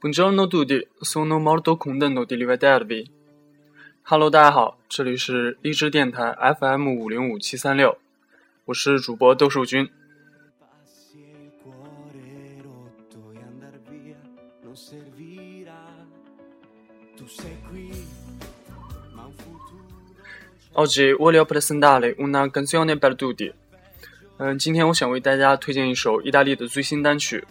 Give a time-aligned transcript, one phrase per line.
[0.00, 3.10] Buongiorno tutti, sono molto contento di rivedervi.
[4.04, 7.98] Hello，大家好，这里是荔枝电台 FM 五零五七三六，
[8.64, 9.90] 我是主播窦树军。
[20.72, 23.52] Oggi voglio presentare una canzone per tutti。
[24.38, 27.44] 嗯，今天我想为大家推荐一首意大利的最新单曲。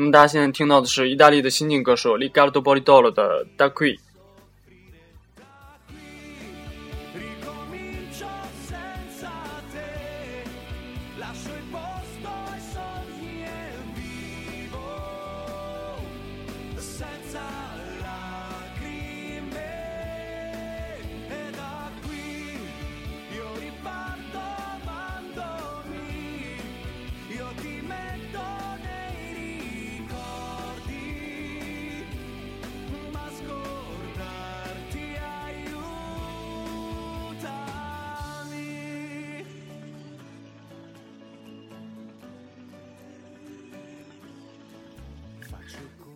[0.00, 3.96] 那么大家现在听到的是意大利的新晋歌手 Ligardo Bolidoro 的《Da Qui》。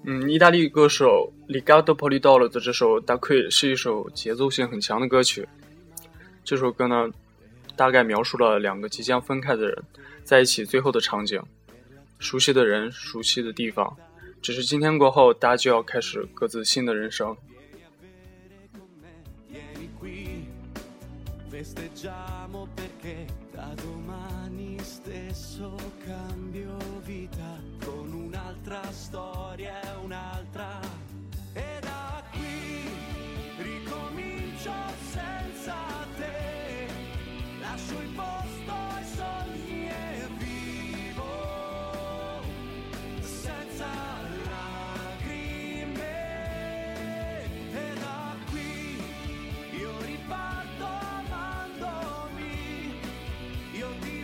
[0.05, 5.49] 嗯，意大利歌手 Ligardo Polidoro 的这首《Da Qui》是一首节奏性很强的歌曲。
[6.43, 7.09] 这首歌呢，
[7.77, 9.83] 大概描述了两个即将分开的人
[10.25, 11.41] 在一起最后的场景。
[12.19, 13.97] 熟悉的人，熟悉的地方，
[14.41, 17.37] 只是今天过后，大家就要开始各自新的人生。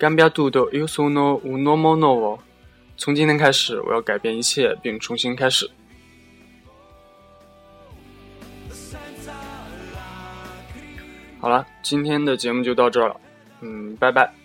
[0.00, 2.38] cambia tutto, io sono un uomo nuovo。
[2.96, 5.70] 从今天开始，我要改变一切，并重新开始。
[11.38, 13.20] 好了，今天的节目就到这儿了，
[13.60, 14.39] 嗯，拜拜。